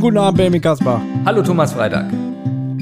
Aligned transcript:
Schönen 0.00 0.14
guten 0.14 0.24
Abend, 0.24 0.38
Benjamin 0.38 0.62
Kaspar. 0.62 1.02
Hallo 1.26 1.42
Thomas 1.42 1.74
Freitag. 1.74 2.06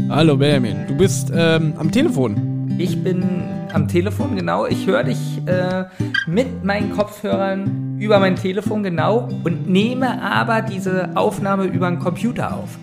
Hallo, 0.08 0.36
Benjamin. 0.36 0.86
Du 0.86 0.96
bist 0.96 1.32
ähm, 1.34 1.72
am 1.76 1.90
Telefon. 1.90 2.76
Ich 2.78 3.02
bin 3.02 3.24
am 3.72 3.88
Telefon, 3.88 4.36
genau. 4.36 4.66
Ich 4.66 4.86
höre 4.86 5.02
dich 5.02 5.18
äh, 5.46 5.86
mit 6.28 6.62
meinen 6.62 6.92
Kopfhörern 6.92 7.98
über 7.98 8.20
mein 8.20 8.36
Telefon, 8.36 8.84
genau, 8.84 9.28
und 9.42 9.68
nehme 9.68 10.22
aber 10.22 10.62
diese 10.62 11.16
Aufnahme 11.16 11.64
über 11.64 11.88
einen 11.88 11.98
Computer 11.98 12.54
auf. 12.54 12.78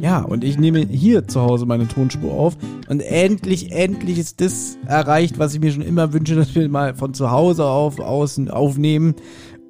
Ja, 0.00 0.22
und 0.22 0.42
ich 0.42 0.58
nehme 0.58 0.86
hier 0.86 1.28
zu 1.28 1.42
Hause 1.42 1.66
meine 1.66 1.86
Tonspur 1.86 2.32
auf. 2.32 2.56
Und 2.88 3.00
endlich, 3.00 3.72
endlich 3.72 4.18
ist 4.18 4.40
das 4.40 4.78
erreicht, 4.86 5.38
was 5.38 5.52
ich 5.52 5.60
mir 5.60 5.70
schon 5.70 5.82
immer 5.82 6.14
wünsche, 6.14 6.34
dass 6.34 6.54
wir 6.54 6.66
mal 6.70 6.94
von 6.94 7.12
zu 7.12 7.30
Hause 7.30 7.66
auf, 7.66 8.00
außen 8.00 8.50
aufnehmen, 8.50 9.14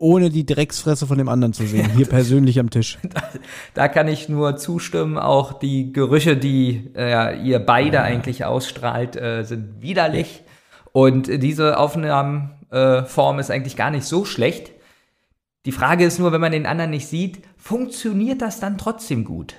ohne 0.00 0.30
die 0.30 0.46
Drecksfresse 0.46 1.06
von 1.06 1.18
dem 1.18 1.28
anderen 1.28 1.52
zu 1.52 1.66
sehen. 1.66 1.90
Hier 1.95 2.06
persönlich 2.09 2.59
am 2.59 2.70
Tisch. 2.70 2.98
Da 3.74 3.87
kann 3.87 4.09
ich 4.09 4.29
nur 4.29 4.57
zustimmen. 4.57 5.18
Auch 5.18 5.52
die 5.52 5.92
Gerüche, 5.92 6.37
die 6.37 6.90
äh, 6.96 7.38
ihr 7.42 7.59
beide 7.59 8.01
eigentlich 8.01 8.45
ausstrahlt, 8.45 9.16
äh, 9.16 9.45
sind 9.45 9.82
widerlich. 9.82 10.42
Und 10.92 11.29
diese 11.29 11.79
Aufnahmenform 11.79 13.38
ist 13.38 13.51
eigentlich 13.51 13.76
gar 13.76 13.90
nicht 13.90 14.04
so 14.04 14.24
schlecht. 14.24 14.73
Die 15.66 15.73
Frage 15.73 16.07
ist 16.07 16.18
nur, 16.18 16.32
wenn 16.32 16.40
man 16.40 16.52
den 16.52 16.66
anderen 16.66 16.90
nicht 16.90 17.07
sieht, 17.07 17.42
funktioniert 17.59 18.40
das 18.40 18.59
dann 18.59 18.79
trotzdem 18.79 19.24
gut? 19.24 19.54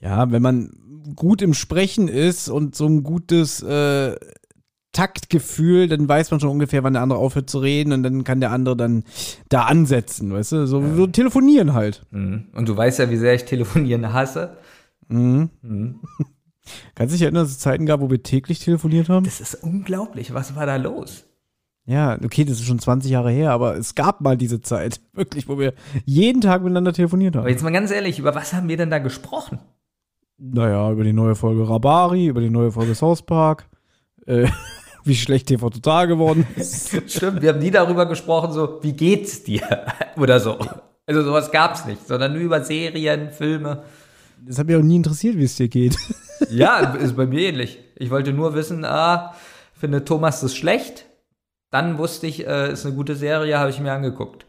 Ja, 0.00 0.30
wenn 0.30 0.42
man 0.42 0.70
gut 1.16 1.42
im 1.42 1.54
Sprechen 1.54 2.06
ist 2.06 2.48
und 2.48 2.76
so 2.76 2.86
ein 2.86 3.02
gutes 3.02 3.62
äh, 3.62 4.14
Taktgefühl, 4.96 5.88
dann 5.88 6.08
weiß 6.08 6.30
man 6.30 6.40
schon 6.40 6.48
ungefähr, 6.48 6.82
wann 6.82 6.94
der 6.94 7.02
andere 7.02 7.18
aufhört 7.18 7.50
zu 7.50 7.58
reden 7.58 7.92
und 7.92 8.02
dann 8.02 8.24
kann 8.24 8.40
der 8.40 8.50
andere 8.50 8.76
dann 8.76 9.04
da 9.50 9.64
ansetzen, 9.64 10.32
weißt 10.32 10.52
du? 10.52 10.66
So, 10.66 10.82
so 10.94 11.06
telefonieren 11.06 11.74
halt. 11.74 12.06
Mhm. 12.10 12.46
Und 12.54 12.68
du 12.68 12.76
weißt 12.76 12.98
ja, 13.00 13.10
wie 13.10 13.16
sehr 13.18 13.34
ich 13.34 13.44
telefonieren 13.44 14.12
hasse. 14.14 14.56
Mhm. 15.08 15.50
Kannst 16.94 17.12
du 17.12 17.16
dich 17.16 17.22
erinnern, 17.22 17.44
dass 17.44 17.52
es 17.52 17.58
Zeiten 17.58 17.84
gab, 17.84 18.00
wo 18.00 18.10
wir 18.10 18.22
täglich 18.22 18.58
telefoniert 18.58 19.10
haben? 19.10 19.24
Das 19.24 19.40
ist 19.40 19.54
unglaublich. 19.62 20.32
Was 20.32 20.56
war 20.56 20.64
da 20.64 20.76
los? 20.76 21.24
Ja, 21.84 22.18
okay, 22.24 22.44
das 22.44 22.58
ist 22.58 22.64
schon 22.64 22.80
20 22.80 23.10
Jahre 23.10 23.30
her, 23.30 23.52
aber 23.52 23.76
es 23.76 23.94
gab 23.94 24.22
mal 24.22 24.36
diese 24.36 24.62
Zeit, 24.62 25.00
wirklich, 25.12 25.46
wo 25.46 25.58
wir 25.58 25.74
jeden 26.06 26.40
Tag 26.40 26.62
miteinander 26.62 26.94
telefoniert 26.94 27.36
Aber 27.36 27.44
haben. 27.44 27.50
jetzt 27.50 27.62
mal 27.62 27.70
ganz 27.70 27.90
ehrlich, 27.90 28.18
über 28.18 28.34
was 28.34 28.54
haben 28.54 28.68
wir 28.68 28.78
denn 28.78 28.90
da 28.90 28.98
gesprochen? 28.98 29.58
Naja, 30.38 30.90
über 30.90 31.04
die 31.04 31.12
neue 31.12 31.34
Folge 31.34 31.68
Rabari, 31.68 32.26
über 32.26 32.40
die 32.40 32.50
neue 32.50 32.72
Folge 32.72 32.94
South 32.94 33.22
Park, 33.22 33.68
äh, 34.26 34.48
wie 35.06 35.14
schlecht 35.16 35.46
TV 35.48 35.70
Total 35.70 36.06
geworden 36.06 36.46
ist. 36.56 36.90
Stimmt, 37.10 37.42
wir 37.42 37.50
haben 37.50 37.58
nie 37.58 37.70
darüber 37.70 38.06
gesprochen, 38.06 38.52
so, 38.52 38.80
wie 38.82 38.92
geht's 38.92 39.42
dir? 39.42 39.62
Oder 40.16 40.40
so. 40.40 40.58
Also 41.06 41.22
sowas 41.22 41.50
gab's 41.52 41.84
nicht, 41.84 42.06
sondern 42.06 42.32
nur 42.32 42.42
über 42.42 42.64
Serien, 42.64 43.30
Filme. 43.30 43.84
Das 44.44 44.58
hat 44.58 44.66
mich 44.66 44.76
auch 44.76 44.82
nie 44.82 44.96
interessiert, 44.96 45.36
wie 45.36 45.44
es 45.44 45.56
dir 45.56 45.68
geht. 45.68 45.96
Ja, 46.50 46.92
ist 46.96 47.16
bei 47.16 47.24
mir 47.24 47.40
ähnlich. 47.48 47.78
Ich 47.96 48.10
wollte 48.10 48.34
nur 48.34 48.54
wissen, 48.54 48.84
ah, 48.84 49.34
findet 49.72 50.06
Thomas 50.06 50.42
das 50.42 50.54
schlecht? 50.54 51.06
Dann 51.70 51.96
wusste 51.96 52.26
ich, 52.26 52.46
äh, 52.46 52.72
ist 52.72 52.84
eine 52.84 52.94
gute 52.94 53.16
Serie, 53.16 53.58
habe 53.58 53.70
ich 53.70 53.80
mir 53.80 53.90
angeguckt. 53.90 54.44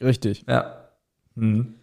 Richtig. 0.00 0.44
Ja. 0.48 0.88
Mhm. 1.36 1.76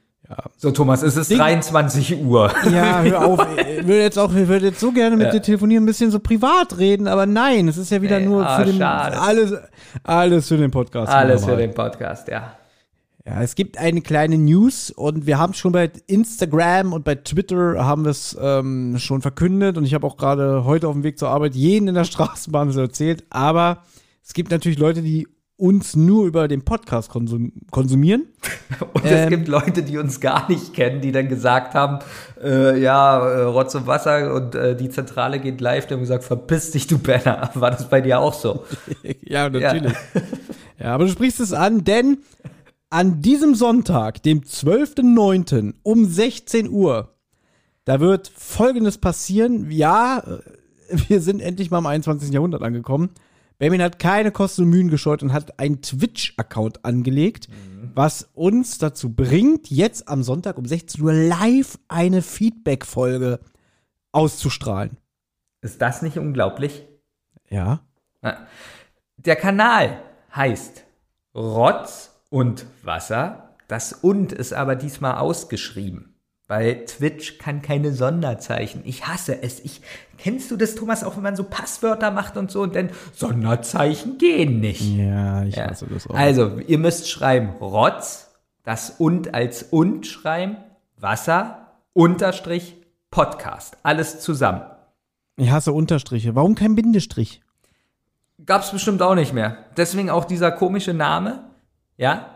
So, 0.58 0.72
Thomas, 0.72 1.02
es 1.04 1.18
ist 1.18 1.30
Ding- 1.32 1.38
23 1.40 2.24
Uhr. 2.24 2.52
Ja, 2.72 3.02
hör 3.02 3.26
auf. 3.26 3.40
Ich 3.82 3.88
würde 3.88 4.02
jetzt 4.04 4.20
auch, 4.20 4.34
ich 4.36 4.48
würde 4.48 4.68
jetzt 4.68 4.80
so 4.80 4.92
gerne 4.92 5.16
mit 5.18 5.28
Ja. 5.28 5.32
dir 5.32 5.42
telefonieren, 5.42 5.84
ein 5.84 5.88
bisschen 5.88 6.12
so 6.12 6.20
privat 6.20 6.78
reden, 6.78 7.08
aber 7.08 7.26
nein, 7.26 7.68
es 7.68 7.78
ist 7.78 7.90
ja 7.92 8.02
wieder 8.02 8.20
Nee, 8.20 8.26
nur 8.28 8.48
ah, 8.48 8.60
für 8.60 8.66
den, 8.66 8.78
schade. 8.78 9.20
alles, 9.20 9.54
alles 10.04 10.48
für 10.48 10.58
den 10.58 10.70
Podcast. 10.70 11.12
Alles 11.12 11.46
für 11.46 11.56
den 11.58 11.74
Podcast, 11.74 12.28
ja. 12.28 12.56
Ja, 13.26 13.42
es 13.42 13.56
gibt 13.56 13.78
eine 13.78 14.02
kleine 14.02 14.38
News 14.38 14.90
und 14.92 15.26
wir 15.28 15.38
haben 15.40 15.54
schon 15.54 15.72
bei 15.72 15.92
Instagram 16.08 16.92
und 16.94 17.04
bei 17.04 17.16
Twitter 17.16 17.84
haben 17.86 18.04
wir 18.04 18.12
es 18.12 18.36
ähm, 18.42 18.96
schon 18.98 19.22
verkündet 19.22 19.78
und 19.78 19.86
ich 19.86 19.94
habe 19.94 20.06
auch 20.08 20.18
gerade 20.18 20.64
heute 20.66 20.88
auf 20.88 20.94
dem 20.94 21.04
Weg 21.04 21.18
zur 21.20 21.30
Arbeit 21.30 21.56
jeden 21.56 21.88
in 21.88 21.96
der 21.96 22.04
Straßenbahn 22.06 22.68
das 22.68 22.78
erzählt, 22.78 23.24
aber 23.30 23.80
es 24.24 24.34
gibt 24.34 24.52
natürlich 24.52 24.78
Leute, 24.80 25.02
die 25.02 25.28
uns 25.62 25.96
nur 25.96 26.26
über 26.26 26.48
den 26.48 26.64
Podcast 26.66 27.10
konsum 27.10 27.52
konsumieren. 27.70 28.24
Und 28.94 29.06
es 29.06 29.12
Ähm. 29.12 29.30
gibt 29.30 29.48
Leute, 29.48 29.84
die 29.84 30.00
uns 30.00 30.20
gar 30.20 30.50
nicht 30.50 30.74
kennen, 30.74 31.02
die 31.02 31.12
dann 31.12 31.30
gesagt 31.30 31.76
haben, 31.76 32.00
äh, 32.44 32.82
ja, 32.82 33.20
äh, 33.20 33.42
Rotz 33.44 33.76
und 33.76 33.86
Wasser 33.86 34.34
und 34.34 34.56
äh, 34.56 34.76
die 34.76 34.90
Zentrale 34.90 35.40
geht 35.40 35.62
live. 35.62 35.86
Die 35.86 35.94
haben 35.94 36.02
gesagt, 36.02 36.24
verpiss 36.24 36.72
dich, 36.72 36.88
du 36.88 36.98
Penner. 36.98 37.52
War 37.54 37.70
das 37.70 37.88
bei 37.88 38.02
dir 38.02 38.20
auch 38.20 38.34
so? 38.34 38.66
ja, 39.22 39.50
natürlich. 39.50 39.94
Ja. 40.80 40.96
aber 40.96 41.06
du 41.06 41.12
sprichst 41.12 41.40
es 41.40 41.54
an, 41.54 41.84
denn 41.84 42.18
an 42.90 43.22
diesem 43.22 43.54
Sonntag, 43.54 44.24
dem 44.24 44.42
12.09. 44.42 45.76
um 45.84 46.06
16 46.06 46.70
Uhr, 46.70 47.14
da 47.86 48.00
wird 48.00 48.32
Folgendes 48.36 48.98
passieren. 48.98 49.70
Ja, 49.70 50.24
äh, 50.26 50.98
wir 51.08 51.22
sind 51.22 51.40
endlich 51.40 51.70
mal 51.70 51.78
im 51.78 51.86
21. 51.86 52.32
Jahrhundert 52.32 52.64
angekommen. 52.64 53.12
Benjamin 53.62 53.84
hat 53.84 54.00
keine 54.00 54.32
Kosten 54.32 54.64
und 54.64 54.70
Mühen 54.72 54.90
gescheut 54.90 55.22
und 55.22 55.34
hat 55.34 55.60
einen 55.60 55.84
Twitch-Account 55.84 56.84
angelegt, 56.84 57.48
was 57.94 58.28
uns 58.34 58.80
dazu 58.80 59.14
bringt, 59.14 59.70
jetzt 59.70 60.08
am 60.08 60.24
Sonntag 60.24 60.58
um 60.58 60.66
16 60.66 61.00
Uhr 61.04 61.14
live 61.14 61.78
eine 61.88 62.24
Feedback-Folge 62.24 63.40
auszustrahlen. 64.14 64.98
Ist 65.62 65.80
das 65.80 66.02
nicht 66.02 66.18
unglaublich? 66.18 66.88
Ja. 67.52 67.82
Der 69.18 69.36
Kanal 69.36 70.02
heißt 70.36 70.84
Rotz 71.36 72.20
und 72.32 72.66
Wasser. 72.82 73.56
Das 73.68 73.94
und 73.94 74.34
ist 74.34 74.54
aber 74.54 74.76
diesmal 74.76 75.18
ausgeschrieben. 75.20 76.11
Weil 76.52 76.84
Twitch 76.84 77.38
kann 77.38 77.62
keine 77.62 77.94
Sonderzeichen. 77.94 78.82
Ich 78.84 79.08
hasse 79.08 79.42
es. 79.42 79.62
Ich, 79.62 79.80
kennst 80.18 80.52
du 80.52 80.58
das, 80.58 80.76
Thomas, 80.76 81.02
auch 81.06 81.16
wenn 81.16 81.24
man 81.24 81.38
so 81.38 81.46
Passwörter 81.46 82.12
macht 82.12 82.36
und 82.36 82.52
so 82.52 82.62
und 82.62 82.76
dann 82.76 82.90
Sonderzeichen 83.16 84.18
gehen 84.18 84.60
nicht. 84.60 84.82
Ja, 84.82 85.46
ich 85.46 85.56
Ja. 85.56 85.70
hasse 85.70 85.88
das 85.88 86.08
auch. 86.10 86.14
Also, 86.14 86.58
ihr 86.68 86.78
müsst 86.78 87.10
schreiben 87.10 87.52
Rotz, 87.62 88.32
das 88.66 88.90
und 88.98 89.34
als 89.34 89.64
und 89.64 90.06
schreiben, 90.06 90.58
Wasser, 90.98 91.68
Unterstrich, 91.94 92.76
Podcast. 93.12 93.78
Alles 93.84 94.20
zusammen. 94.20 94.64
Ich 95.38 95.52
hasse 95.52 95.72
Unterstriche. 95.72 96.36
Warum 96.36 96.56
kein 96.56 96.76
Bindestrich? 96.76 97.40
Gab's 98.46 98.72
bestimmt 98.72 99.02
auch 99.02 99.16
nicht 99.16 99.32
mehr. 99.32 99.56
Deswegen 99.78 100.10
auch 100.10 100.26
dieser 100.26 100.52
komische 100.52 100.94
Name. 100.94 101.46
Ja? 101.96 102.31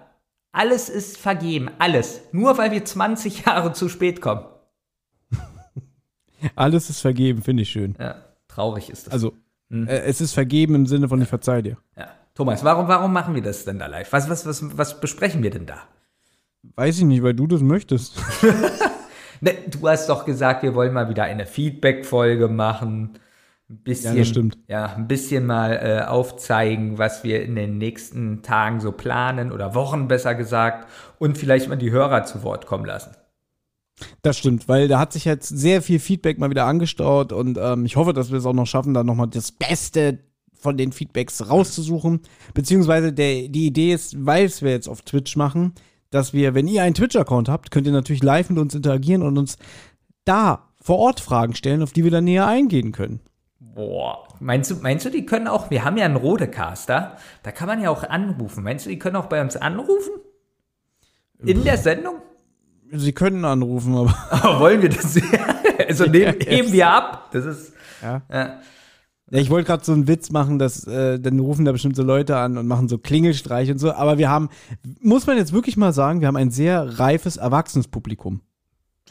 Alles 0.56 0.88
ist 0.88 1.18
vergeben. 1.18 1.70
Alles. 1.80 2.22
Nur 2.32 2.58
weil 2.58 2.72
wir 2.72 2.86
20 2.86 3.46
Jahre 3.46 3.74
zu 3.74 3.90
spät 3.90 4.22
kommen. 4.22 4.46
Alles 6.56 6.90
ist 6.90 7.02
vergeben, 7.02 7.42
finde 7.42 7.64
ich 7.64 7.70
schön. 7.70 7.96
Ja, 8.00 8.16
traurig 8.48 8.90
ist 8.90 9.08
das. 9.08 9.14
Also, 9.14 9.34
äh, 9.70 9.86
es 9.86 10.22
ist 10.22 10.34
vergeben 10.34 10.76
im 10.76 10.86
Sinne 10.86 11.10
von 11.10 11.22
ich 11.22 11.28
verzeih 11.28 11.62
dir. 11.62 11.78
ja. 11.98 12.08
Thomas, 12.36 12.66
warum, 12.66 12.90
warum 12.90 13.14
machen 13.14 13.34
wir 13.34 13.42
das 13.42 13.64
denn 13.64 13.80
da 13.80 13.88
live? 13.88 14.12
Was, 14.12 14.30
was, 14.30 14.46
was, 14.46 14.78
was 14.78 15.00
besprechen 15.00 15.42
wir 15.42 15.52
denn 15.52 15.66
da? 15.66 15.84
Weiß 16.76 16.98
ich 16.98 17.06
nicht, 17.06 17.24
weil 17.24 17.34
du 17.34 17.48
das 17.48 17.62
möchtest. 17.62 18.18
Ne, 19.42 19.54
du 19.68 19.86
hast 19.90 20.08
doch 20.08 20.24
gesagt, 20.24 20.64
wir 20.64 20.76
wollen 20.76 20.94
mal 20.94 21.10
wieder 21.10 21.24
eine 21.24 21.46
Feedback-Folge 21.46 22.48
machen. 22.48 23.20
Ein 23.68 23.78
bisschen, 23.78 24.16
Ja. 24.16 24.52
Ja, 24.68 24.96
ein 24.96 25.08
bisschen 25.08 25.46
mal 25.46 25.72
äh, 25.74 26.06
aufzeigen, 26.06 27.00
was 27.00 27.24
wir 27.24 27.44
in 27.44 27.56
den 27.56 27.80
nächsten 27.80 28.44
Tagen 28.44 28.80
so 28.80 28.92
planen 28.92 29.52
oder 29.52 29.74
Wochen 29.74 30.08
besser 30.08 30.36
gesagt 30.36 30.88
und 31.18 31.38
vielleicht 31.38 31.68
mal 31.68 31.76
die 31.76 31.90
Hörer 31.90 32.26
zu 32.26 32.44
Wort 32.44 32.68
kommen 32.68 32.86
lassen. 32.86 33.16
Das 34.22 34.38
stimmt, 34.38 34.68
weil 34.68 34.88
da 34.88 35.00
hat 35.00 35.14
sich 35.14 35.26
jetzt 35.26 35.48
sehr 35.48 35.82
viel 35.82 36.00
Feedback 36.00 36.38
mal 36.38 36.50
wieder 36.50 36.66
angestaut 36.66 37.32
und 37.32 37.58
ähm, 37.58 37.86
ich 37.86 37.96
hoffe, 37.96 38.14
dass 38.14 38.30
wir 38.30 38.38
es 38.38 38.46
auch 38.46 38.54
noch 38.54 38.68
schaffen, 38.68 38.94
da 38.94 39.04
nochmal 39.04 39.30
das 39.30 39.52
Beste 39.52 40.20
von 40.54 40.78
den 40.78 40.92
Feedbacks 40.92 41.50
rauszusuchen. 41.50 42.22
Beziehungsweise 42.54 43.14
der, 43.14 43.48
die 43.48 43.68
Idee 43.68 43.94
ist, 43.94 44.26
weil 44.26 44.46
es 44.46 44.62
wir 44.62 44.72
jetzt 44.72 44.90
auf 44.90 45.02
Twitch 45.02 45.36
machen, 45.38 45.74
dass 46.12 46.34
wir, 46.34 46.54
wenn 46.54 46.68
ihr 46.68 46.84
einen 46.84 46.96
Twitch-Account 46.96 47.50
habt, 47.50 47.72
könnt 47.72 47.88
ihr 47.88 47.94
natürlich 47.94 48.24
live 48.24 48.50
mit 48.50 48.60
uns 48.60 48.76
interagieren 48.76 49.22
und 49.22 49.38
uns 49.38 49.58
da 50.26 50.70
vor 50.82 50.98
Ort 50.98 51.20
Fragen 51.20 51.56
stellen, 51.56 51.82
auf 51.82 51.94
die 51.94 52.04
wir 52.04 52.12
dann 52.12 52.26
näher 52.26 52.48
eingehen 52.48 52.92
können. 52.92 53.22
Boah. 53.76 54.26
Meinst 54.40 54.72
du, 54.72 54.76
meinst 54.76 55.06
du, 55.06 55.10
die 55.10 55.26
können 55.26 55.50
auch, 55.50 55.70
wir 55.70 55.84
haben 55.84 55.98
ja 55.98 56.06
einen 56.06 56.16
Rodecaster, 56.16 57.18
da 57.44 57.52
kann 57.52 57.68
man 57.68 57.82
ja 57.82 57.90
auch 57.90 58.04
anrufen. 58.04 58.64
Meinst 58.64 58.86
du, 58.86 58.90
die 58.90 58.98
können 58.98 59.18
auch 59.18 59.26
bei 59.26 59.42
uns 59.42 59.58
anrufen? 59.58 60.14
In 61.40 61.64
der 61.66 61.78
Sendung? 61.78 62.16
Sie 62.90 63.12
können 63.12 63.44
anrufen, 63.44 63.94
aber. 63.96 64.16
Aber 64.32 64.60
wollen 64.62 64.82
wir 64.82 64.90
das? 64.90 65.20
also 65.88 66.06
nehmen, 66.06 66.36
heben 66.40 66.72
wir 66.72 66.90
ab. 66.90 67.30
Das 67.32 67.46
ist. 67.46 67.74
Ja. 68.02 68.22
Ja. 68.32 68.62
Ja, 69.32 69.40
ich 69.40 69.50
wollte 69.50 69.68
gerade 69.68 69.84
so 69.84 69.92
einen 69.92 70.08
Witz 70.08 70.30
machen, 70.30 70.60
dass 70.60 70.86
äh, 70.88 71.20
dann 71.20 71.40
rufen 71.40 71.66
da 71.66 71.72
bestimmt 71.72 71.96
so 71.96 72.04
Leute 72.04 72.38
an 72.38 72.58
und 72.58 72.68
machen 72.68 72.88
so 72.88 73.00
Klingelstreich 73.00 73.72
und 73.72 73.80
so. 73.80 73.92
Aber 73.92 74.20
wir 74.20 74.30
haben, 74.30 74.50
muss 75.02 75.26
man 75.26 75.36
jetzt 75.36 75.52
wirklich 75.52 75.78
mal 75.78 75.94
sagen, 75.94 76.22
wir 76.22 76.28
haben 76.28 76.38
ein 76.38 76.52
sehr 76.52 77.00
reifes 77.00 77.36
Erwachsenenpublikum. 77.38 78.42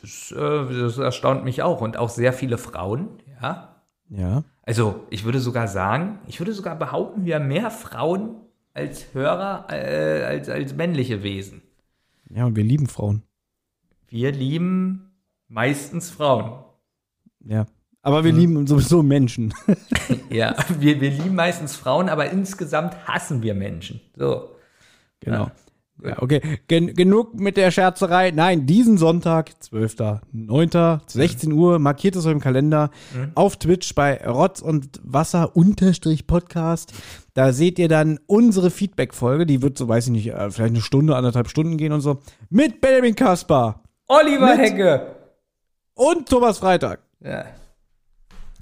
Das, 0.01 0.33
äh, 0.33 0.81
das 0.81 0.99
erstaunt 0.99 1.45
mich 1.45 1.63
auch. 1.63 1.81
Und 1.81 1.99
auch 1.99 2.09
sehr 2.09 2.33
viele 2.33 2.59
Frauen, 2.59 3.09
ja. 3.43 3.74
Ja. 4.17 4.45
Also, 4.63 5.07
ich 5.11 5.25
würde 5.25 5.41
sogar 5.41 5.69
sagen, 5.69 6.19
ich 6.27 6.41
würde 6.41 6.53
sogar 6.53 6.77
behaupten, 6.77 7.25
wir 7.25 7.37
haben 7.37 7.49
mehr 7.49 7.71
Frauen 7.71 8.37
als 8.73 9.15
Hörer 9.15 9.67
äh, 9.71 10.25
als, 10.25 10.49
als 10.49 10.75
männliche 10.75 11.23
Wesen. 11.23 11.63
Ja, 12.31 12.47
und 12.47 12.57
wir 12.57 12.65
lieben 12.65 12.87
Frauen. 12.87 13.23
Wir 14.09 14.33
lieben 14.33 15.13
meistens 15.49 16.11
Frauen. 16.11 16.65
Ja. 17.45 17.67
Aber 18.03 18.23
wir 18.23 18.33
lieben 18.33 18.67
sowieso 18.67 19.03
Menschen. 19.03 19.55
Ja, 20.31 20.55
wir, 20.79 21.01
wir 21.01 21.11
lieben 21.11 21.35
meistens 21.35 21.77
Frauen, 21.77 22.09
aber 22.09 22.29
insgesamt 22.31 23.07
hassen 23.07 23.43
wir 23.43 23.55
Menschen. 23.55 24.01
So. 24.17 24.51
Genau. 25.21 25.45
Ja, 25.45 25.53
okay. 26.19 26.41
Gen 26.69 26.95
genug 26.95 27.35
mit 27.35 27.57
der 27.57 27.71
Scherzerei. 27.71 28.31
Nein, 28.31 28.67
diesen 28.67 28.99
Sonntag, 28.99 29.51
12.09., 29.63 31.01
16 31.07 31.53
Uhr, 31.53 31.79
markiert 31.79 32.17
es 32.17 32.27
euch 32.27 32.33
im 32.33 32.41
Kalender, 32.41 32.91
auf 33.35 33.57
Twitch 33.57 33.95
bei 33.95 34.21
Rotz 34.27 34.61
und 34.61 35.01
Wasser 35.03 35.57
unterstrich 35.57 36.27
Podcast. 36.27 36.93
Da 37.35 37.53
seht 37.53 37.79
ihr 37.79 37.89
dann 37.89 38.19
unsere 38.27 38.71
Feedback-Folge, 38.71 39.47
die 39.47 39.63
wird 39.63 39.79
so, 39.79 39.89
weiß 39.89 40.07
ich 40.07 40.13
nicht, 40.13 40.27
äh, 40.29 40.51
vielleicht 40.51 40.73
eine 40.75 40.81
Stunde, 40.83 41.17
anderthalb 41.17 41.49
Stunden 41.49 41.77
gehen 41.77 41.93
und 41.93 42.01
so, 42.01 42.19
mit 42.51 42.81
Benjamin 42.81 43.15
Kaspar 43.15 43.83
Oliver 44.09 44.57
Hecke. 44.57 45.15
und 45.95 46.29
Thomas 46.29 46.59
Freitag. 46.59 47.01
Ja. 47.21 47.45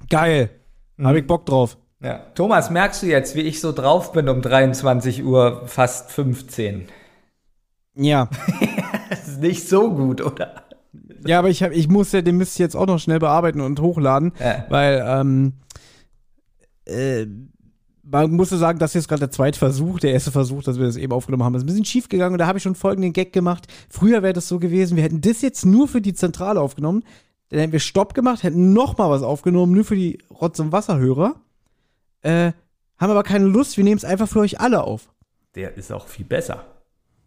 Geil. 0.09 0.49
Hab 1.01 1.15
ich 1.15 1.25
Bock 1.27 1.45
drauf. 1.45 1.77
ja. 2.01 2.19
Thomas, 2.35 2.69
merkst 2.69 3.03
du 3.03 3.07
jetzt, 3.07 3.35
wie 3.35 3.41
ich 3.41 3.59
so 3.59 3.71
drauf 3.71 4.11
bin 4.11 4.29
um 4.29 4.41
23 4.41 5.23
Uhr, 5.23 5.63
fast 5.65 6.11
15? 6.11 6.87
Ja. 7.95 8.29
Das 9.09 9.27
ist 9.27 9.41
nicht 9.41 9.67
so 9.69 9.93
gut, 9.93 10.21
oder? 10.21 10.63
Ja, 11.27 11.37
aber 11.39 11.49
ich, 11.49 11.61
hab, 11.61 11.71
ich 11.71 11.87
muss 11.87 12.11
ja 12.13 12.21
den 12.23 12.37
Mist 12.37 12.57
jetzt 12.57 12.75
auch 12.75 12.87
noch 12.87 12.97
schnell 12.99 13.19
bearbeiten 13.19 13.61
und 13.61 13.79
hochladen, 13.79 14.31
Ja. 14.39 14.65
weil 14.69 15.03
ähm, 15.05 15.53
äh, 16.85 17.27
man 18.03 18.31
musste 18.31 18.57
sagen, 18.57 18.79
das 18.79 18.91
hier 18.93 18.99
ist 18.99 19.07
gerade 19.07 19.19
der 19.19 19.31
zweite 19.31 19.59
Versuch, 19.59 19.99
der 19.99 20.13
erste 20.13 20.31
Versuch, 20.31 20.63
dass 20.63 20.77
wir 20.79 20.85
das 20.85 20.97
eben 20.97 21.13
aufgenommen 21.13 21.43
haben, 21.43 21.53
ist 21.55 21.63
ein 21.63 21.67
bisschen 21.67 21.85
schief 21.85 22.09
gegangen 22.09 22.33
und 22.33 22.39
da 22.39 22.47
habe 22.47 22.57
ich 22.57 22.63
schon 22.63 22.75
folgenden 22.75 23.13
Gag 23.13 23.33
gemacht. 23.33 23.67
Früher 23.89 24.23
wäre 24.23 24.33
das 24.33 24.47
so 24.47 24.57
gewesen, 24.59 24.95
wir 24.97 25.03
hätten 25.03 25.21
das 25.21 25.41
jetzt 25.41 25.65
nur 25.65 25.87
für 25.87 26.01
die 26.01 26.13
Zentrale 26.13 26.59
aufgenommen, 26.59 27.03
dann 27.49 27.59
hätten 27.59 27.71
wir 27.73 27.79
Stopp 27.79 28.13
gemacht, 28.15 28.41
hätten 28.43 28.73
noch 28.73 28.97
mal 28.97 29.09
was 29.09 29.21
aufgenommen, 29.21 29.73
nur 29.73 29.85
für 29.85 29.95
die 29.95 30.17
Rotz- 30.29 30.59
und 30.59 30.71
Wasserhörer, 30.71 31.35
äh, 32.23 32.51
haben 32.97 33.11
aber 33.11 33.23
keine 33.23 33.45
Lust, 33.45 33.77
wir 33.77 33.83
nehmen 33.83 33.97
es 33.97 34.05
einfach 34.05 34.27
für 34.27 34.39
euch 34.39 34.59
alle 34.59 34.83
auf. 34.83 35.13
Der 35.55 35.77
ist 35.77 35.91
auch 35.91 36.07
viel 36.07 36.25
besser. 36.25 36.65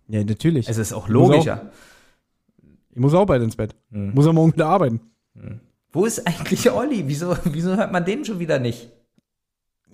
Ja, 0.08 0.22
natürlich. 0.24 0.68
Es 0.68 0.78
ist 0.78 0.92
auch 0.92 1.08
Ich 1.08 1.14
muss 1.14 1.28
logischer. 1.28 1.70
Ich 2.90 3.00
muss 3.00 3.14
auch 3.14 3.26
bald 3.26 3.42
ins 3.42 3.56
Bett. 3.56 3.74
Hm. 3.90 4.14
Muss 4.14 4.26
ja 4.26 4.32
morgen 4.32 4.52
wieder 4.52 4.68
arbeiten. 4.68 5.00
Wo 5.92 6.04
ist 6.04 6.26
eigentlich 6.26 6.70
Olli? 6.70 7.04
Wieso, 7.06 7.36
wieso 7.44 7.76
hört 7.76 7.92
man 7.92 8.04
den 8.04 8.24
schon 8.24 8.38
wieder 8.38 8.58
nicht? 8.58 8.90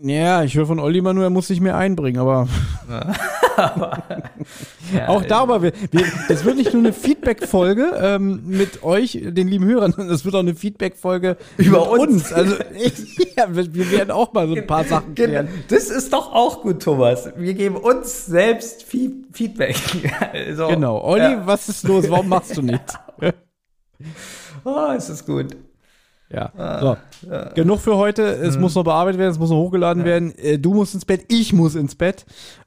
Ja, 0.01 0.43
ich 0.43 0.57
höre 0.57 0.67
von 0.67 0.81
Olli 0.81 0.99
immer 0.99 1.15
nur, 1.15 1.25
er 1.25 1.31
muss 1.31 1.47
sich 1.47 1.61
mehr 1.61 1.77
einbringen, 1.77 2.21
aber 2.21 2.49
Ja, 2.89 3.15
auch 5.07 5.23
darüber, 5.25 5.63
wir, 5.63 5.73
wir, 5.91 6.05
das 6.29 6.45
wird 6.45 6.57
nicht 6.57 6.73
nur 6.73 6.83
eine 6.83 6.93
Feedback-Folge 6.93 7.93
ähm, 8.01 8.43
mit 8.47 8.83
euch, 8.83 9.19
den 9.23 9.49
lieben 9.49 9.65
Hörern, 9.67 9.93
sondern 9.93 10.15
es 10.15 10.25
wird 10.25 10.35
auch 10.35 10.41
eine 10.41 10.55
Feedback-Folge 10.55 11.37
Über 11.57 11.93
mit 11.93 12.01
uns. 12.09 12.33
Also 12.33 12.57
ja, 13.37 13.47
wir, 13.55 13.91
werden 13.91 14.11
auch 14.11 14.33
mal 14.33 14.49
so 14.49 14.55
ein 14.55 14.67
paar 14.67 14.85
Sachen 14.85 15.15
klären. 15.15 15.49
Das 15.69 15.91
ist 15.91 16.13
doch 16.13 16.33
auch 16.33 16.63
gut, 16.63 16.83
Thomas. 16.83 17.29
Wir 17.37 17.55
geben 17.55 17.77
uns 17.77 18.27
selbst 18.27 18.83
Fee- 18.85 19.25
Feedback. 19.33 19.77
Also, 20.33 20.69
Genau. 20.69 21.03
Olli, 21.03 21.23
Ja. 21.23 21.47
was 21.47 21.69
ist 21.69 21.87
los? 21.87 22.09
Warum 22.11 22.29
machst 22.29 22.57
du 22.57 22.63
nichts? 22.63 22.95
Oh, 24.65 24.93
es 24.97 25.09
ist 25.09 25.27
gut. 25.27 25.57
Ja. 26.33 26.81
So. 26.81 26.97
Genug 27.55 27.81
für 27.81 27.97
heute. 27.97 28.23
Es 28.23 28.59
muss 28.59 28.75
noch 28.75 28.85
bearbeitet 28.85 29.19
werden, 29.19 29.33
es 29.33 29.39
muss 29.39 29.51
noch 29.51 29.59
hochgeladen 29.59 30.05
werden. 30.05 30.35
Äh, 30.39 30.59
Du 30.59 30.73
musst 30.75 30.95
ins 30.95 31.05
Bett, 31.05 31.27
ich 31.29 31.53
muss 31.53 31.75
ins 31.75 31.95
Bett. 31.95 32.25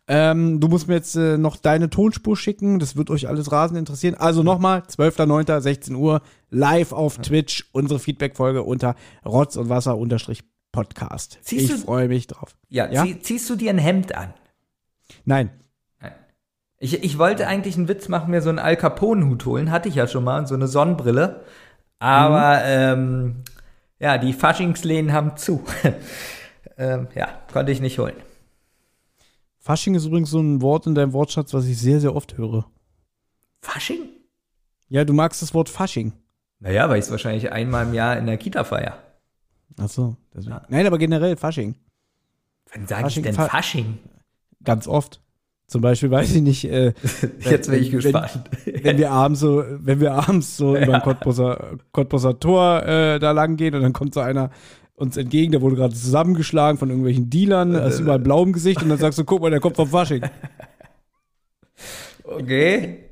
Ähm, 0.08 0.60
du 0.60 0.68
musst 0.68 0.88
mir 0.88 0.94
jetzt 0.94 1.16
äh, 1.16 1.38
noch 1.38 1.56
deine 1.58 1.90
Tonspur 1.90 2.38
schicken. 2.38 2.78
Das 2.80 2.96
wird 2.96 3.10
euch 3.10 3.28
alles 3.28 3.52
rasend 3.52 3.80
interessieren. 3.80 4.16
Also 4.16 4.44
nochmal, 4.44 4.82
12.09., 4.82 5.62
16 5.62 5.96
Uhr, 5.96 6.22
live 6.52 6.92
auf 6.92 7.18
Twitch, 7.18 7.66
unsere 7.72 8.00
Feedback-Folge 8.00 8.62
unter 8.62 8.96
Rotz 9.26 9.56
und 9.56 9.70
Wasser 9.70 9.98
unterstrich 9.98 10.44
Podcast. 10.72 11.40
Siehst 11.42 11.72
ich 11.72 11.82
freue 11.82 12.08
mich 12.08 12.28
drauf. 12.28 12.56
Ja, 12.70 12.92
Ja? 12.92 13.04
Zieh, 13.04 13.20
ziehst 13.20 13.50
du 13.50 13.56
dir 13.56 13.72
ein 13.72 13.78
Hemd 13.80 14.14
an? 14.16 14.34
Nein. 15.24 15.50
Ich, 16.78 17.04
ich 17.04 17.18
wollte 17.18 17.48
eigentlich 17.48 17.78
einen 17.78 17.88
Witz 17.88 18.10
machen, 18.10 18.32
mir 18.32 18.42
so 18.42 18.50
einen 18.50 18.60
Al 18.60 18.76
Capone-Hut 18.76 19.46
holen. 19.46 19.72
Hatte 19.72 19.88
ich 19.90 19.96
ja 19.96 20.08
schon 20.08 20.24
mal, 20.26 20.46
so 20.46 20.54
eine 20.56 20.68
Sonnenbrille. 20.68 21.42
Aber, 22.00 22.62
ähm, 22.66 23.38
ja, 24.00 24.18
die 24.18 24.34
Faschingsläden 24.34 25.14
haben 25.14 25.38
zu. 25.38 25.64
ähm, 26.78 27.08
ja, 27.16 27.28
konnte 27.52 27.72
ich 27.72 27.82
nicht 27.82 28.00
holen. 28.00 28.16
Fasching 29.60 29.96
ist 29.96 30.06
übrigens 30.06 30.30
so 30.30 30.40
ein 30.40 30.62
Wort 30.62 30.86
in 30.86 30.94
deinem 30.96 31.14
Wortschatz, 31.14 31.54
was 31.54 31.66
ich 31.66 31.80
sehr, 31.80 32.00
sehr 32.00 32.16
oft 32.16 32.38
höre. 32.38 32.66
Fasching? 33.62 34.02
Ja, 34.90 35.04
du 35.06 35.14
magst 35.14 35.42
das 35.42 35.54
Wort 35.54 35.70
Fasching. 35.70 36.14
Naja, 36.60 36.88
weil 36.88 37.00
ich 37.00 37.06
es 37.06 37.12
wahrscheinlich 37.12 37.52
einmal 37.52 37.86
im 37.88 37.94
Jahr 37.94 38.18
in 38.18 38.28
der 38.28 38.38
Kita 38.38 38.64
feier. 38.64 39.02
Ach 39.78 39.90
so. 39.90 40.16
Deswegen. 40.34 40.60
Nein, 40.70 40.86
aber 40.86 40.98
generell 40.98 41.36
Fasching. 41.36 41.76
Wann 42.74 42.88
sage 42.88 43.08
ich 43.08 43.22
denn 43.22 43.34
Fa- 43.34 43.48
Fasching? 43.48 43.98
Ganz 44.64 44.88
oft. 44.88 45.22
Zum 45.68 45.82
Beispiel, 45.82 46.12
weiß 46.12 46.36
ich 46.36 46.42
nicht, 46.44 46.66
äh, 46.66 46.94
Jetzt 47.40 47.70
bin 47.72 47.82
ich 47.82 47.92
wenn- 47.92 48.00
gespannt. 48.02 48.40
wenn 48.84 48.98
wir 49.00 49.12
abends 49.12 49.40
so, 49.40 49.64
wenn 49.80 50.00
wir 50.00 50.14
abends 50.14 50.58
so 50.58 50.76
über 50.78 50.94
den 50.94 51.02
Cottbusser, 51.02 51.78
Cottbusser 51.92 52.40
Tor 52.40 52.84
äh, 52.84 53.20
da 53.20 53.32
lang 53.32 53.56
gehen 53.58 53.74
und 53.76 53.82
dann 53.82 53.94
kommt 53.94 54.14
so 54.14 54.20
einer 54.20 54.52
uns 54.96 55.18
entgegen, 55.18 55.52
der 55.52 55.62
wurde 55.62 55.76
gerade 55.76 55.94
zusammengeschlagen 55.94 56.78
von 56.78 56.90
irgendwelchen 56.90 57.30
Dealern, 57.30 57.74
da 57.74 57.86
ist 57.86 58.00
überall 58.00 58.20
blau 58.20 58.44
im 58.44 58.54
Gesicht 58.54 58.82
und 58.82 58.88
dann 58.90 58.98
sagst 58.98 59.20
du, 59.20 59.26
guck 59.26 59.42
mal, 59.42 59.50
der 59.50 59.60
kommt 59.60 59.76
vom 59.76 59.90
Fasching. 59.90 60.22
Okay. 62.24 63.04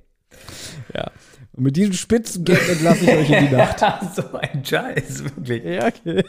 Ja. 0.96 1.12
Und 1.56 1.64
mit 1.66 1.76
diesem 1.76 1.94
spitzen 1.94 2.44
Gag 2.46 2.68
entlasse 2.70 3.04
ich 3.04 3.10
euch 3.12 3.30
in 3.30 3.48
die 3.50 3.56
Nacht. 3.56 3.80
so 4.16 4.24
ein 4.40 4.66
Scheiß, 4.66 5.24
wirklich. 5.24 5.64
Ja, 5.64 5.88
okay. 5.88 6.24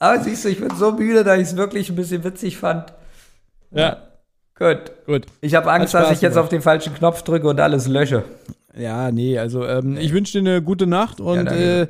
Aber 0.00 0.20
siehst 0.22 0.44
du, 0.44 0.48
ich 0.48 0.58
bin 0.60 0.74
so 0.74 0.92
müde, 0.92 1.22
dass 1.22 1.38
ich 1.38 1.48
es 1.48 1.56
wirklich 1.56 1.88
ein 1.90 1.96
bisschen 1.96 2.24
witzig 2.24 2.56
fand. 2.56 2.92
Ja, 3.70 4.07
Gut. 4.58 4.92
gut. 5.06 5.26
Ich 5.40 5.54
habe 5.54 5.70
Angst, 5.70 5.94
dass 5.94 6.10
ich 6.10 6.20
jetzt 6.20 6.32
gemacht. 6.32 6.44
auf 6.44 6.48
den 6.48 6.62
falschen 6.62 6.94
Knopf 6.94 7.22
drücke 7.22 7.48
und 7.48 7.60
alles 7.60 7.86
lösche. 7.86 8.24
Ja, 8.76 9.10
nee, 9.10 9.38
also 9.38 9.64
ähm, 9.66 9.96
ich 9.96 10.12
wünsche 10.12 10.40
dir 10.40 10.50
eine 10.50 10.62
gute 10.62 10.86
Nacht 10.86 11.20
und 11.20 11.46
danke. 11.46 11.82
äh, 11.82 11.86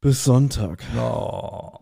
bis 0.00 0.24
Sonntag. 0.24 0.82
Oh. 0.96 1.72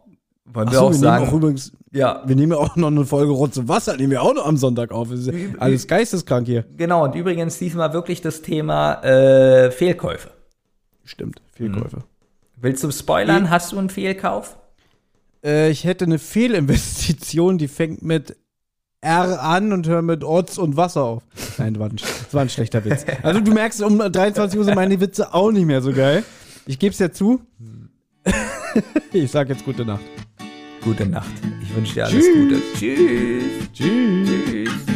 Wollen 0.46 0.70
wir 0.70 0.78
so, 0.78 0.86
auch 0.86 0.90
wir 0.90 0.98
sagen? 0.98 1.25
nehmen 1.25 1.32
auch 1.32 1.36
übrigens, 1.36 1.72
ja, 1.92 2.22
wir 2.25 2.34
nehmen 2.36 2.52
ja 2.52 2.58
auch 2.58 2.76
noch 2.76 2.88
eine 2.88 3.04
Folge 3.04 3.32
Rotz 3.32 3.56
und 3.56 3.68
Wasser, 3.68 3.96
nehmen 3.96 4.10
wir 4.10 4.22
auch 4.22 4.34
noch 4.34 4.46
am 4.46 4.56
Sonntag 4.56 4.90
auf. 4.90 5.10
Ist 5.10 5.26
ja 5.26 5.32
alles 5.58 5.86
geisteskrank 5.86 6.46
hier. 6.46 6.64
genau. 6.76 7.04
Und 7.04 7.14
übrigens 7.14 7.58
diesmal 7.58 7.92
wirklich 7.92 8.22
das 8.22 8.42
Thema 8.42 9.02
äh, 9.02 9.70
Fehlkäufe. 9.70 10.30
Stimmt, 11.04 11.42
Fehlkäufe. 11.52 12.04
Willst 12.56 12.82
du 12.82 12.90
spoilern? 12.90 13.50
Hast 13.50 13.72
du 13.72 13.78
einen 13.78 13.90
Fehlkauf? 13.90 14.56
Äh, 15.44 15.70
ich 15.70 15.84
hätte 15.84 16.06
eine 16.06 16.18
Fehlinvestition, 16.18 17.58
die 17.58 17.68
fängt 17.68 18.02
mit 18.02 18.36
R 19.06 19.40
an 19.40 19.72
und 19.72 19.86
hört 19.86 20.04
mit 20.04 20.25
Orts 20.25 20.58
und 20.58 20.76
Wasser 20.76 21.02
auf. 21.02 21.22
Nein, 21.58 21.75
das 21.75 21.80
war, 21.80 21.88
ein, 21.88 21.96
das 21.96 22.34
war 22.34 22.42
ein 22.42 22.48
schlechter 22.48 22.84
Witz. 22.84 23.06
Also 23.22 23.40
du 23.40 23.52
merkst, 23.52 23.82
um 23.82 23.98
23 23.98 24.58
Uhr 24.58 24.64
sind 24.64 24.75
meine 24.75 25.00
Witze 25.00 25.32
auch 25.32 25.52
nicht 25.52 25.66
mehr 25.66 25.80
so 25.80 25.92
geil. 25.92 26.25
Ich 26.66 26.78
gebe 26.78 26.92
es 26.92 26.98
ja 26.98 27.10
zu. 27.10 27.40
ich 29.12 29.30
sag 29.30 29.48
jetzt 29.48 29.64
gute 29.64 29.84
Nacht. 29.84 30.02
Gute 30.82 31.06
Nacht. 31.06 31.30
Ich 31.62 31.75
wünsche 31.75 31.94
dir 31.94 32.06
alles 32.06 32.26
Gute. 32.26 32.60
Tschüss. 32.75 33.72
Tschüss. 33.72 34.70
Tschüss. 34.72 34.95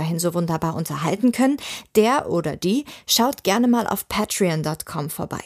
weiterhin 0.01 0.19
so 0.19 0.33
wunderbar 0.33 0.75
unterhalten 0.75 1.31
können, 1.31 1.57
der 1.95 2.29
oder 2.29 2.55
die 2.57 2.85
schaut 3.05 3.43
gerne 3.43 3.67
mal 3.67 3.85
auf 3.87 4.07
patreon.com 4.07 5.09
vorbei. 5.09 5.41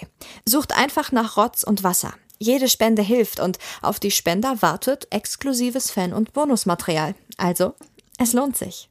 Sucht 0.46 0.76
einfach 0.78 1.12
nach 1.12 1.36
Rotz 1.36 1.64
und 1.64 1.84
Wasser. 1.84 2.14
Jede 2.38 2.70
Spende 2.70 3.02
hilft 3.02 3.40
und 3.40 3.60
auf 3.82 4.00
die 4.00 4.12
Spender 4.12 4.62
wartet 4.62 5.08
exklusives 5.10 5.92
Fan- 5.92 6.14
und 6.14 6.34
Bonusmaterial. 6.34 7.16
Also, 7.38 7.74
es 8.18 8.34
lohnt 8.34 8.58
sich. 8.58 8.90